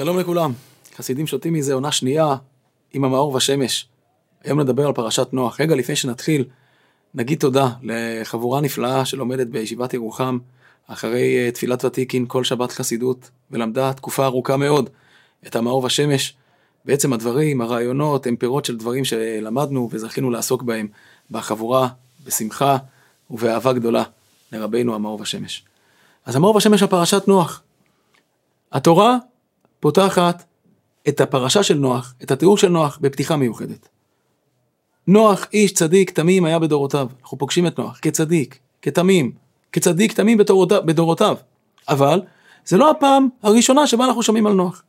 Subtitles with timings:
[0.00, 0.52] שלום לכולם,
[0.96, 2.36] חסידים שותים מזה עונה שנייה
[2.92, 3.88] עם המאור והשמש.
[4.44, 5.60] היום נדבר על פרשת נוח.
[5.60, 6.44] רגע לפני שנתחיל,
[7.14, 10.38] נגיד תודה לחבורה נפלאה שלומדת בישיבת ירוחם
[10.86, 14.90] אחרי אה, תפילת ותיקין כל שבת חסידות, ולמדה תקופה ארוכה מאוד
[15.46, 16.34] את המאור והשמש.
[16.84, 20.88] בעצם הדברים, הרעיונות, הם פירות של דברים שלמדנו וזכינו לעסוק בהם
[21.30, 21.88] בחבורה,
[22.24, 22.76] בשמחה
[23.30, 24.02] ובאהבה גדולה
[24.52, 25.64] לרבנו המאור והשמש.
[26.24, 27.62] אז המאור והשמש הפרשת נוח.
[28.72, 29.16] התורה
[29.80, 30.44] פותחת
[31.08, 33.88] את הפרשה של נוח, את התיאור של נוח, בפתיחה מיוחדת.
[35.06, 37.08] נוח, איש צדיק, תמים, היה בדורותיו.
[37.22, 39.32] אנחנו פוגשים את נוח כצדיק, כתמים,
[39.72, 41.36] כצדיק תמים בדורותיו, בדורותיו.
[41.88, 42.22] אבל
[42.64, 44.82] זה לא הפעם הראשונה שבה אנחנו שומעים על נוח.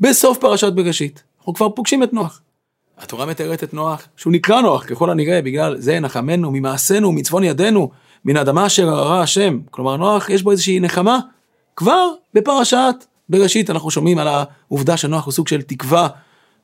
[0.00, 2.40] בסוף פרשת בראשית, אנחנו כבר פוגשים את נוח.
[2.98, 7.90] התורה מתארת את נוח, שהוא נקרא נוח ככל הנראה, בגלל זה נחמנו ממעשינו ומצפון ידינו,
[8.24, 9.58] מן האדמה אשר הרע השם.
[9.70, 11.18] כלומר, נוח יש בו איזושהי נחמה,
[11.76, 12.94] כבר בפרשת
[13.30, 16.08] בראשית אנחנו שומעים על העובדה שנוח הוא סוג של תקווה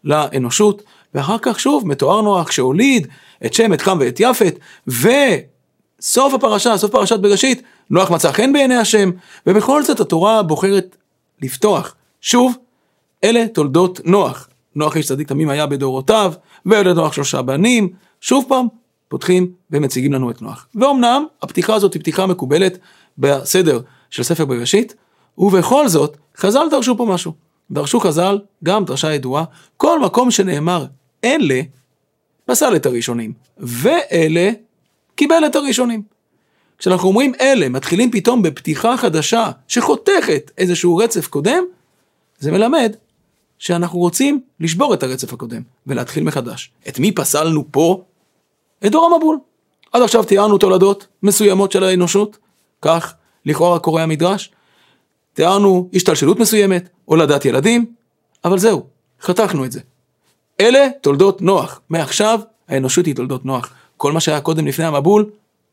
[0.04, 0.82] לאנושות,
[1.14, 3.06] ואחר כך שוב מתואר נוח שהוליד
[3.46, 8.76] את שם, את חם ואת יפת, וסוף הפרשה, סוף פרשת בראשית, נוח מצא חן בעיני
[8.76, 9.10] השם,
[9.46, 10.96] ובכל זאת התורה בוחרת
[11.42, 11.94] לפתוח.
[12.20, 12.56] שוב,
[13.24, 14.48] אלה תולדות נוח.
[14.74, 16.32] נוח איש צדיק תמים היה בדורותיו,
[16.66, 17.88] ואלה נוח שלושה בנים,
[18.20, 18.66] שוב פעם,
[19.08, 20.66] פותחים ומציגים לנו את נוח.
[20.74, 22.78] ואומנם, הפתיחה הזאת היא פתיחה מקובלת
[23.19, 24.94] בסדר של ספר בראשית,
[25.38, 27.32] ובכל זאת, חז"ל דרשו פה משהו.
[27.70, 29.44] דרשו חז"ל, גם דרשה ידועה,
[29.76, 30.86] כל מקום שנאמר
[31.24, 31.60] אלה,
[32.44, 34.50] פסל את הראשונים, ואלה,
[35.14, 36.02] קיבל את הראשונים.
[36.78, 41.64] כשאנחנו אומרים אלה, מתחילים פתאום בפתיחה חדשה שחותכת איזשהו רצף קודם,
[42.38, 42.96] זה מלמד
[43.58, 46.70] שאנחנו רוצים לשבור את הרצף הקודם ולהתחיל מחדש.
[46.88, 48.02] את מי פסלנו פה?
[48.86, 49.38] את דור המבול.
[49.92, 52.38] עד עכשיו תיארנו תולדות מסוימות של האנושות,
[52.82, 53.14] כך
[53.46, 54.50] לכאורה קורא המדרש,
[55.36, 57.94] תיארנו השתלשלות מסוימת, הולדת ילדים,
[58.44, 58.86] אבל זהו,
[59.20, 59.80] חתכנו את זה.
[60.60, 61.80] אלה תולדות נוח.
[61.88, 63.75] מעכשיו האנושות היא תולדות נוח.
[63.96, 65.30] כל מה שהיה קודם לפני המבול,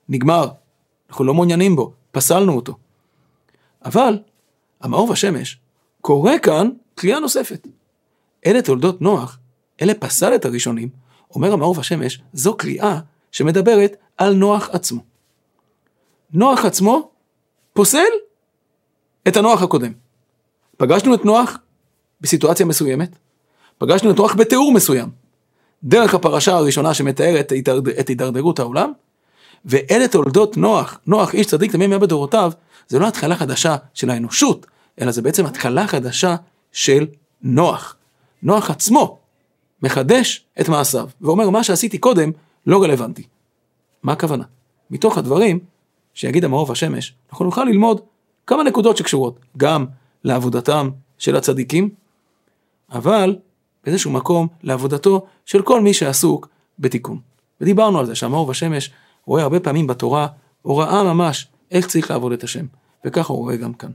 [0.10, 0.48] נגמר.
[1.10, 2.76] אנחנו לא מעוניינים בו, פסלנו אותו.
[3.86, 4.20] אבל,
[4.82, 5.60] המאור והשמש
[6.02, 7.68] קורא כאן קריאה נוספת.
[8.46, 9.40] אלה תולדות נוח,
[9.82, 10.90] אלה פסל את הראשונים,
[11.36, 13.00] אומר המאור והשמש, זו קריאה
[13.32, 15.02] שמדברת על נוח עצמו.
[16.34, 17.12] נוח עצמו
[17.74, 18.12] פוסל
[19.28, 19.92] את הנוח הקודם.
[20.78, 21.58] פגשנו את נוח
[22.22, 23.16] בסיטואציה מסוימת,
[23.78, 25.10] פגשנו את נוח בתיאור מסוים,
[25.84, 27.54] דרך הפרשה הראשונה שמתארת
[28.00, 28.92] את הידרדרות העולם,
[29.66, 32.52] ואלה תולדות נוח, נוח איש צדיק תמים בדורותיו,
[32.88, 34.66] זה לא התחלה חדשה של האנושות,
[35.02, 36.36] אלא זה בעצם התחלה חדשה
[36.72, 37.08] של
[37.42, 37.96] נוח.
[38.44, 39.20] נוח עצמו
[39.84, 42.32] מחדש את מעשיו, ואומר מה שעשיתי קודם
[42.68, 43.24] לא רלוונטי.
[44.04, 44.44] מה הכוונה?
[44.92, 45.60] מתוך הדברים
[46.14, 48.02] שיגיד המאור והשמש, אנחנו נוכל ללמוד
[48.48, 49.86] כמה נקודות שקשורות גם
[50.24, 51.90] לעבודתם של הצדיקים,
[52.92, 53.36] אבל
[53.84, 56.48] באיזשהו מקום לעבודתו של כל מי שעסוק
[56.80, 57.20] בתיקון.
[57.62, 58.92] ודיברנו על זה שהמאור והשמש
[59.26, 60.28] רואה הרבה פעמים בתורה
[60.62, 62.66] הוראה ממש איך צריך לעבוד את השם,
[63.06, 63.92] וככה הוא רואה גם כאן.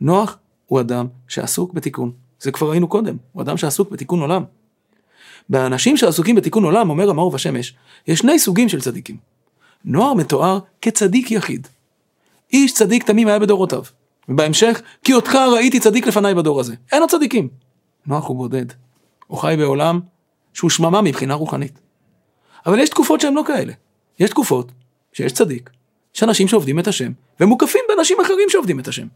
[0.00, 4.44] נוח הוא אדם שעסוק בתיקון, זה כבר ראינו קודם, הוא אדם שעסוק בתיקון עולם.
[5.48, 7.74] באנשים שעסוקים בתיקון עולם, אומר המאור והשמש,
[8.06, 9.16] יש שני סוגים של צדיקים.
[9.84, 11.68] נוער מתואר כצדיק יחיד.
[12.52, 13.82] איש צדיק תמים היה בדורותיו.
[14.28, 16.74] ובהמשך, כי אותך ראיתי צדיק לפניי בדור הזה.
[16.92, 17.48] אין עוד צדיקים.
[18.06, 18.66] נוח הוא בודד.
[19.26, 20.00] הוא חי בעולם
[20.54, 21.78] שהוא שממה מבחינה רוחנית.
[22.66, 23.72] אבל יש תקופות שהן לא כאלה.
[24.18, 24.72] יש תקופות
[25.12, 25.70] שיש צדיק,
[26.16, 29.06] יש אנשים שעובדים את השם, ומוקפים באנשים אחרים שעובדים את השם.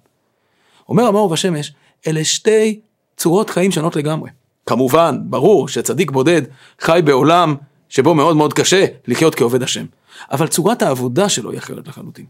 [0.88, 1.72] אומר המאור והשמש,
[2.06, 2.80] אלה שתי
[3.16, 4.30] צורות חיים שונות לגמרי.
[4.66, 6.42] כמובן, ברור שצדיק בודד
[6.80, 7.54] חי בעולם
[7.88, 9.86] שבו מאוד מאוד קשה לחיות כעובד השם.
[10.30, 12.26] אבל צורת העבודה שלו היא אחרת לחלוטין.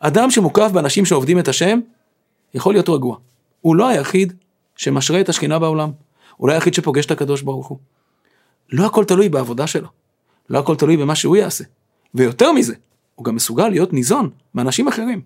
[0.00, 1.80] אדם שמוקף באנשים שעובדים את השם,
[2.54, 3.16] יכול להיות רגוע.
[3.60, 4.32] הוא לא היחיד
[4.76, 5.90] שמשרה את השכינה בעולם.
[6.36, 7.78] הוא לא היחיד שפוגש את הקדוש ברוך הוא.
[8.72, 9.88] לא הכל תלוי בעבודה שלו.
[10.50, 11.64] לא הכל תלוי במה שהוא יעשה.
[12.14, 12.74] ויותר מזה,
[13.14, 15.20] הוא גם מסוגל להיות ניזון מאנשים אחרים,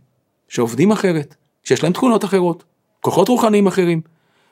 [0.48, 2.64] שעובדים אחרת, שיש להם תכונות אחרות,
[3.00, 4.00] כוחות רוחניים אחרים,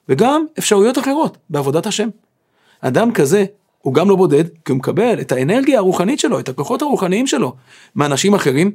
[0.08, 2.08] וגם אפשרויות אחרות בעבודת השם.
[2.80, 3.44] אדם כזה
[3.78, 7.56] הוא גם לא בודד, כי הוא מקבל את האנרגיה הרוחנית שלו, את הכוחות הרוחניים שלו,
[7.96, 8.72] מאנשים אחרים,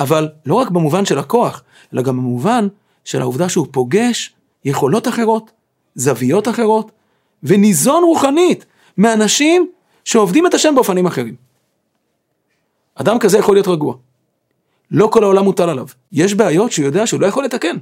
[0.00, 1.62] אבל לא רק במובן של הכוח,
[1.94, 2.68] אלא גם במובן
[3.04, 4.34] של העובדה שהוא פוגש
[4.64, 5.50] יכולות אחרות,
[5.94, 6.90] זוויות אחרות,
[7.42, 8.64] וניזון רוחנית
[8.98, 9.70] מאנשים
[10.04, 11.34] שעובדים את השם באופנים אחרים.
[12.94, 13.94] אדם כזה יכול להיות רגוע.
[14.90, 15.86] לא כל העולם מוטל עליו.
[16.12, 17.76] יש בעיות שהוא יודע שהוא לא יכול לתקן,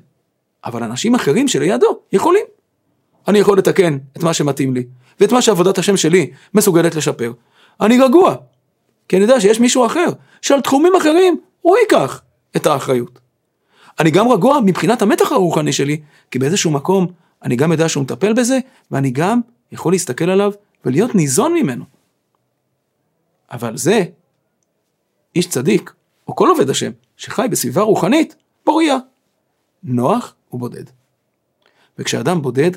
[0.65, 2.45] אבל אנשים אחרים שלידו יכולים.
[3.29, 4.87] אני יכול לתקן את מה שמתאים לי,
[5.21, 7.33] ואת מה שעבודת השם שלי מסוגלת לשפר.
[7.81, 8.35] אני רגוע,
[9.09, 10.07] כי אני יודע שיש מישהו אחר,
[10.43, 12.23] שעל תחומים אחרים הוא ייקח
[12.57, 13.19] את האחריות.
[14.01, 17.07] אני גם רגוע מבחינת המתח הרוחני שלי, כי באיזשהו מקום
[17.43, 18.59] אני גם יודע שהוא מטפל בזה,
[18.91, 19.41] ואני גם
[19.73, 20.53] יכול להסתכל עליו
[20.85, 21.85] ולהיות ניזון ממנו.
[23.51, 24.05] אבל זה,
[25.37, 25.93] איש צדיק,
[26.29, 28.97] או כל עובד השם, שחי בסביבה רוחנית, פוריה.
[29.83, 30.85] נוח הוא בודד.
[31.99, 32.71] וכשאדם בודד,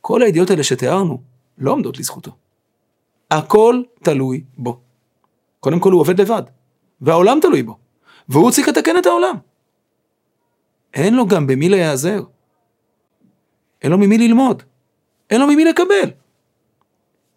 [0.00, 1.22] כל הידיעות האלה שתיארנו
[1.58, 2.30] לא עומדות לזכותו.
[3.30, 4.80] הכל תלוי בו.
[5.60, 6.42] קודם כל הוא עובד לבד,
[7.00, 7.78] והעולם תלוי בו,
[8.28, 9.36] והוא צריך לתקן את העולם.
[10.94, 12.22] אין לו גם במי להיעזר.
[13.82, 14.62] אין לו ממי ללמוד.
[15.30, 16.10] אין לו ממי לקבל.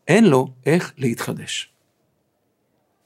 [0.08, 1.74] אין לו איך להתחדש.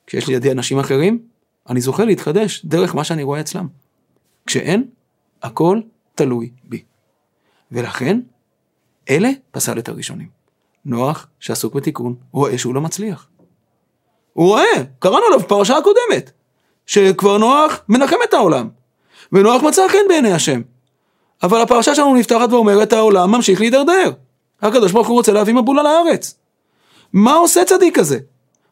[0.08, 1.28] כשיש לידי אנשים אחרים,
[1.70, 3.68] אני זוכה להתחדש דרך מה שאני רואה אצלם.
[4.46, 4.90] כשאין,
[5.44, 5.82] הכל
[6.16, 6.84] תלוי בי.
[7.72, 8.20] ולכן,
[9.10, 10.30] אלה פסל את הראשונים.
[10.86, 13.30] נוח, שעסוק בתיקון, רואה שהוא לא מצליח.
[14.34, 16.32] הוא רואה, קראנו עליו פרשה הקודמת,
[16.86, 18.70] שכבר נוח מנחם את העולם,
[19.32, 20.62] ונוח מצא חן בעיני השם.
[21.44, 24.12] אבל הפרשה שלנו נפתחת ואומרת, העולם ממשיך להידרדר.
[24.62, 26.36] הקדוש ברוך הוא רוצה להביא מבול על הארץ.
[27.14, 28.18] מה עושה צדיק כזה?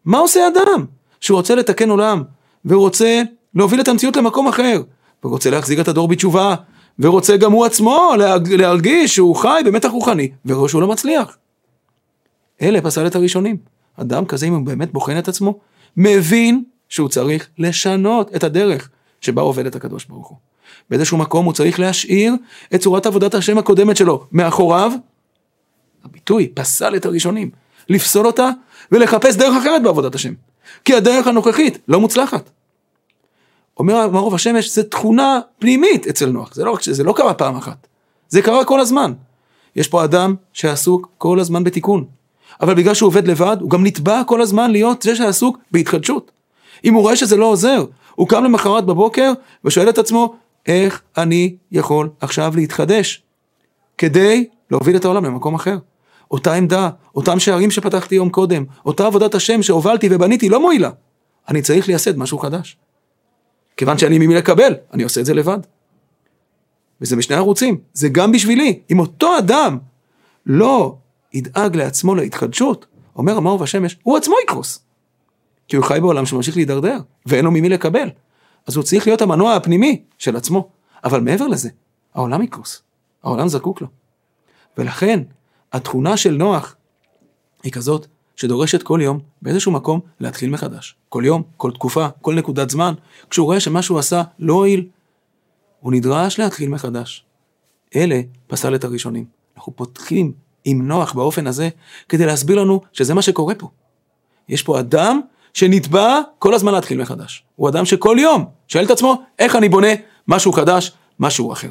[0.05, 0.85] מה עושה אדם
[1.19, 2.23] שהוא רוצה לתקן עולם,
[2.65, 3.21] ורוצה
[3.55, 4.81] להוביל את המציאות למקום אחר,
[5.23, 6.55] ורוצה להחזיק את הדור בתשובה,
[6.99, 8.11] ורוצה גם הוא עצמו
[8.57, 11.37] להרגיש שהוא חי במתח רוחני, ורואה שהוא לא מצליח.
[12.61, 13.57] אלה פסל את הראשונים.
[13.97, 15.59] אדם כזה, אם הוא באמת בוחן את עצמו,
[15.97, 16.63] מבין
[16.93, 18.89] שהוא צריך לשנות את הדרך
[19.21, 20.37] שבה עובד את הקדוש ברוך הוא.
[20.89, 22.33] באיזשהו מקום הוא צריך להשאיר
[22.75, 24.91] את צורת עבודת השם הקודמת שלו מאחוריו.
[26.03, 27.51] הביטוי פסל את הראשונים.
[27.89, 28.49] לפסול אותה
[28.91, 30.33] ולחפש דרך אחרת בעבודת השם.
[30.85, 32.49] כי הדרך הנוכחית לא מוצלחת.
[33.77, 37.87] אומר מערוב השמש, זה תכונה פנימית אצל נוח, זה לא, זה לא קרה פעם אחת,
[38.29, 39.13] זה קרה כל הזמן.
[39.75, 42.05] יש פה אדם שעסוק כל הזמן בתיקון,
[42.61, 46.31] אבל בגלל שהוא עובד לבד, הוא גם נתבע כל הזמן להיות זה שעסוק בהתחדשות.
[46.83, 47.85] אם הוא רואה שזה לא עוזר,
[48.15, 49.33] הוא קם למחרת בבוקר
[49.65, 50.35] ושואל את עצמו,
[50.65, 53.23] איך אני יכול עכשיו להתחדש
[53.97, 55.77] כדי להוביל את העולם למקום אחר.
[56.31, 60.89] אותה עמדה, אותם שערים שפתחתי יום קודם, אותה עבודת השם שהובלתי ובניתי לא מועילה.
[61.49, 62.77] אני צריך לייסד משהו חדש.
[63.77, 65.57] כיוון שאני ממי לקבל, אני עושה את זה לבד.
[67.01, 68.79] וזה בשני ערוצים, זה גם בשבילי.
[68.91, 69.77] אם אותו אדם
[70.45, 70.95] לא
[71.33, 72.85] ידאג לעצמו להתחדשות,
[73.15, 74.82] אומר המאור והשמש, הוא עצמו יקרוס.
[75.67, 78.09] כי הוא חי בעולם שממשיך להידרדר, ואין לו ממי לקבל.
[78.67, 80.69] אז הוא צריך להיות המנוע הפנימי של עצמו.
[81.03, 81.69] אבל מעבר לזה,
[82.13, 82.81] העולם יקרוס.
[83.23, 83.87] העולם זקוק לו.
[84.77, 85.19] ולכן,
[85.73, 86.75] התכונה של נוח
[87.63, 90.95] היא כזאת שדורשת כל יום באיזשהו מקום להתחיל מחדש.
[91.09, 92.93] כל יום, כל תקופה, כל נקודת זמן,
[93.29, 94.87] כשהוא רואה שמה שהוא עשה לא הועיל,
[95.79, 97.25] הוא נדרש להתחיל מחדש.
[97.95, 99.25] אלה פסל את הראשונים.
[99.55, 100.33] אנחנו פותחים
[100.65, 101.69] עם נוח באופן הזה
[102.09, 103.69] כדי להסביר לנו שזה מה שקורה פה.
[104.49, 105.21] יש פה אדם
[105.53, 107.43] שנתבע כל הזמן להתחיל מחדש.
[107.55, 109.87] הוא אדם שכל יום שואל את עצמו איך אני בונה
[110.27, 111.69] משהו חדש, משהו אחר.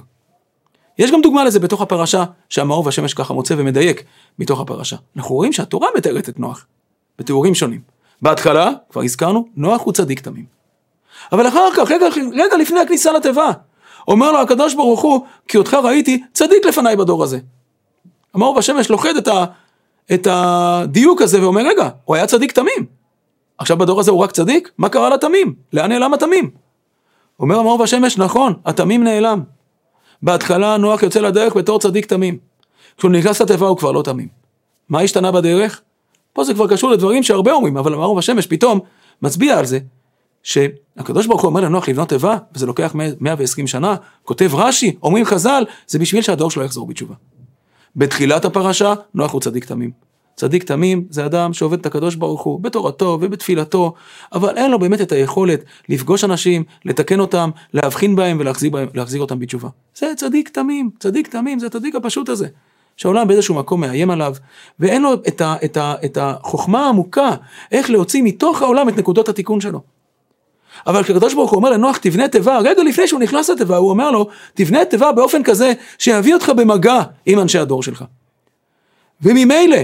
[0.99, 4.05] יש גם דוגמה לזה בתוך הפרשה שהמאור והשמש ככה מוצא ומדייק
[4.39, 4.97] מתוך הפרשה.
[5.17, 6.67] אנחנו רואים שהתורה מתארת את נוח
[7.19, 7.81] בתיאורים שונים.
[8.23, 10.45] בהתחלה, כבר הזכרנו, נוח הוא צדיק תמים.
[11.33, 13.51] אבל אחר כך, רגע, רגע לפני הכניסה לתיבה,
[14.09, 17.39] אומר לו הקדוש ברוך הוא, כי אותך ראיתי צדיק לפניי בדור הזה.
[18.35, 19.45] המאור והשמש לוכד את, ה,
[20.15, 23.02] את הדיוק הזה ואומר, רגע, הוא היה צדיק תמים.
[23.63, 24.71] עכשיו בדור הזה הוא רק צדיק?
[24.79, 25.55] מה קרה לתמים?
[25.73, 26.51] לאן נעלם התמים?
[27.41, 29.43] אומר המאור והשמש, נכון, התמים נעלם.
[30.23, 32.39] בהתחלה נוח יוצא לדרך בתור צדיק תמים.
[32.97, 34.29] כשהוא נכנס לתיבה הוא כבר לא תמים.
[34.89, 35.81] מה השתנה בדרך?
[36.33, 38.81] פה זה כבר קשור לדברים שהרבה אומרים, אבל המערוב השמש פתאום
[39.23, 39.79] מצביע על זה,
[40.43, 45.65] שהקדוש ברוך הוא אומר לנוח לבנות תיבה, וזה לוקח 120 שנה, כותב רש"י, אומרים חז"ל,
[45.87, 47.15] זה בשביל שהדור שלו יחזור בתשובה.
[47.97, 50.12] בתחילת הפרשה, נוח הוא צדיק תמים.
[50.37, 53.95] צדיק תמים זה אדם שעובד את הקדוש ברוך הוא בתורתו ובתפילתו,
[54.33, 59.69] אבל אין לו באמת את היכולת לפגוש אנשים, לתקן אותם, להבחין בהם ולהחזיר אותם בתשובה.
[59.95, 62.49] זה צדיק תמים, צדיק תמים זה הצדיק הפשוט הזה.
[62.97, 64.35] שהעולם באיזשהו מקום מאיים עליו,
[64.81, 67.31] ואין לו את, ה, את, ה, את החוכמה העמוקה
[67.73, 69.81] איך להוציא מתוך העולם את נקודות התיקון שלו.
[70.87, 74.11] אבל כשהקדוש ברוך הוא אומר לנוח תבנה תיבה, רגע לפני שהוא נכנס לתיבה הוא אומר
[74.11, 78.05] לו תבנה תיבה באופן כזה שיביא אותך במגע עם אנשי הדור שלך.
[79.23, 79.77] וממילא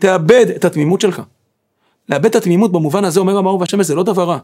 [0.00, 1.22] תאבד את התמימות שלך.
[2.08, 4.38] לאבד את התמימות במובן הזה אומר המאור והשמש זה לא דבר רע.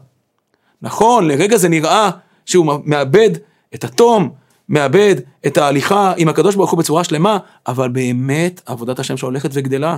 [0.81, 2.09] נכון לרגע זה נראה
[2.45, 3.29] שהוא מאבד
[3.75, 4.29] את התום,
[4.69, 5.15] מאבד
[5.47, 7.37] את ההליכה עם הקדוש ברוך הוא בצורה שלמה,
[7.67, 9.97] אבל באמת עבודת השם שלו הולכת וגדלה.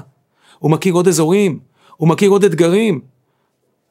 [0.60, 1.60] הוא מכיר עוד אזורים,
[1.98, 3.02] הוא מכיר עוד אתגרים.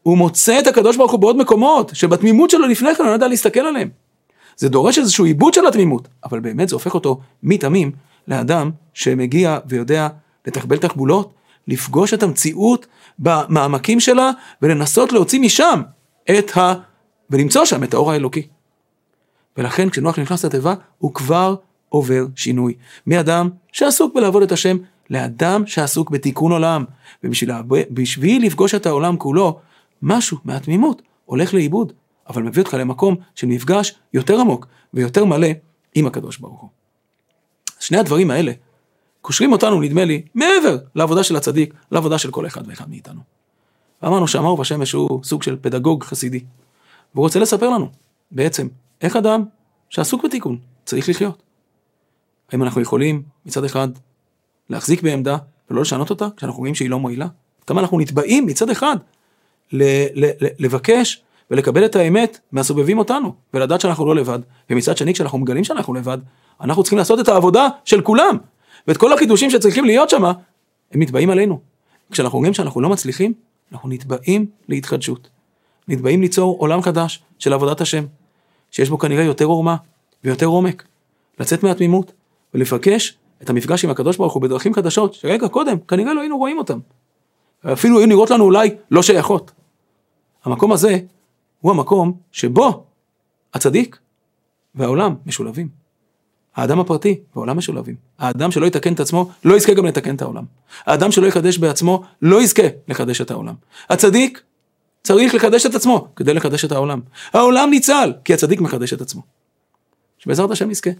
[0.03, 3.29] הוא מוצא את הקדוש ברוך הוא בעוד מקומות, שבתמימות שלו לפני כן הוא לא ידע
[3.29, 3.89] להסתכל עליהם.
[4.57, 7.93] זה דורש איזשהו עיבוד של התמימות, אבל באמת זה הופך אותו מתמים
[8.29, 10.09] לאדם שמגיע ויודע
[10.47, 11.33] לתחבל תחבולות,
[11.69, 12.87] לפגוש את המציאות
[13.19, 14.31] במעמקים שלה
[14.63, 15.83] ולנסות להוציא משם
[16.31, 16.75] את ה...
[17.31, 18.47] ולמצוא שם את האור האלוקי.
[19.57, 21.55] ולכן כשנוח נכנס לתיבה, הוא כבר
[21.89, 22.75] עובר שינוי.
[23.07, 24.77] מאדם שעסוק בלעבוד את השם,
[25.11, 26.85] לאדם שעסוק בתיקון עולם.
[27.25, 29.61] ובשביל לפגוש את העולם כולו,
[30.03, 31.93] משהו מהתמימות הולך לאיבוד,
[32.29, 35.49] אבל מביא אותך למקום של מפגש יותר עמוק ויותר מלא
[35.95, 36.71] עם הקדוש ברוך הוא.
[37.81, 38.53] שני הדברים האלה
[39.23, 43.21] קושרים אותנו, נדמה לי, מעבר לעבודה של הצדיק, לעבודה של כל אחד ואחד מאיתנו.
[44.03, 46.41] ואמרנו שאמר בשמש הוא סוג של פדגוג חסידי.
[47.15, 47.89] והוא רוצה לספר לנו,
[48.31, 48.69] בעצם,
[49.01, 49.45] איך אדם
[49.91, 51.43] שעסוק בתיקון צריך לחיות.
[52.53, 53.89] האם אנחנו יכולים מצד אחד
[54.71, 55.37] להחזיק בעמדה
[55.71, 57.27] ולא לשנות אותה כשאנחנו רואים שהיא לא מועילה?
[57.67, 58.97] כמה אנחנו נתבעים מצד אחד
[59.73, 64.39] ל- ל- ל- לבקש ולקבל את האמת מהסובבים אותנו ולדעת שאנחנו לא לבד
[64.71, 66.19] ומצד שני כשאנחנו מגלים שאנחנו לבד
[66.61, 68.37] אנחנו צריכים לעשות את העבודה של כולם
[68.89, 71.61] ואת כל החידושים שצריכים להיות שם הם נתבעים עלינו.
[72.11, 73.33] כשאנחנו רואים שאנחנו לא מצליחים
[73.73, 75.29] אנחנו נתבעים להתחדשות.
[75.89, 78.05] נתבעים ליצור עולם חדש של עבודת השם
[78.71, 79.77] שיש בו כנראה יותר עורמה
[80.25, 80.85] ויותר עומק.
[81.41, 82.13] לצאת מהתמימות
[82.55, 86.59] ולבקש את המפגש עם הקדוש ברוך הוא בדרכים חדשות שרגע קודם כנראה לא היינו רואים
[86.59, 86.79] אותם.
[87.73, 89.51] אפילו היו נראות לנו אולי לא שייכות.
[90.45, 90.99] המקום הזה
[91.61, 92.85] הוא המקום שבו
[93.55, 93.99] הצדיק
[94.75, 95.69] והעולם משולבים.
[96.57, 97.95] האדם הפרטי והעולם משולבים.
[98.19, 100.45] האדם שלא יתקן את עצמו לא יזכה גם לתקן את העולם.
[100.87, 103.55] האדם שלא יקדש בעצמו לא יזכה לחדש את העולם.
[103.91, 104.43] הצדיק
[105.03, 107.01] צריך לחדש את עצמו כדי לחדש את העולם.
[107.33, 109.23] העולם ניצל כי הצדיק מחדש את עצמו.
[110.19, 110.91] שבעזרת השם נזכה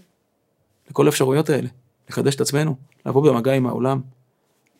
[0.89, 1.67] לכל האפשרויות האלה,
[2.09, 2.75] לחדש את עצמנו,
[3.05, 4.01] לבוא במגע עם העולם,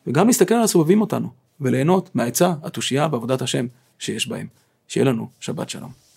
[0.06, 1.28] וגם להסתכל על הסובבים אותנו,
[1.60, 3.66] וליהנות מהעצה, התושייה בעבודת השם
[3.98, 4.46] שיש בהם.
[4.88, 6.09] שיהיה לנו שבת שלום.